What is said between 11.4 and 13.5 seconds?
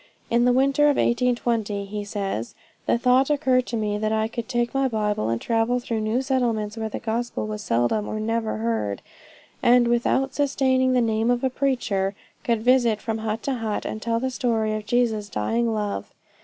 a preacher, could visit from hut